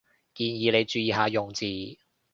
[0.33, 1.63] 建議你注意下用字